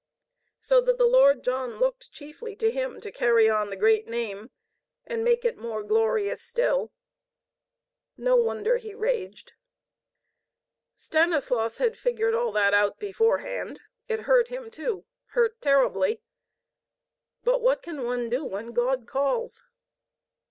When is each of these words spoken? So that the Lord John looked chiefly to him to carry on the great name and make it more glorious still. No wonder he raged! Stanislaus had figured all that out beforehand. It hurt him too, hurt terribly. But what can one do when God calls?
So 0.59 0.81
that 0.81 0.97
the 0.97 1.05
Lord 1.05 1.43
John 1.43 1.77
looked 1.77 2.11
chiefly 2.11 2.55
to 2.55 2.71
him 2.71 2.99
to 3.01 3.11
carry 3.11 3.47
on 3.47 3.69
the 3.69 3.75
great 3.75 4.07
name 4.07 4.49
and 5.05 5.23
make 5.23 5.45
it 5.45 5.59
more 5.59 5.83
glorious 5.83 6.41
still. 6.41 6.91
No 8.17 8.35
wonder 8.35 8.77
he 8.77 8.95
raged! 8.95 9.53
Stanislaus 10.95 11.77
had 11.77 11.99
figured 11.99 12.33
all 12.33 12.51
that 12.53 12.73
out 12.73 12.97
beforehand. 12.97 13.81
It 14.07 14.21
hurt 14.21 14.47
him 14.47 14.71
too, 14.71 15.05
hurt 15.35 15.61
terribly. 15.61 16.23
But 17.43 17.61
what 17.61 17.83
can 17.83 18.03
one 18.03 18.27
do 18.27 18.43
when 18.43 18.71
God 18.71 19.05
calls? 19.07 19.65